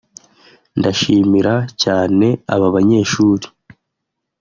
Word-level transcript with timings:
ndashimira 0.79 1.55
cyane 1.81 2.27
aba 2.53 2.67
banyeshuri 2.75 3.45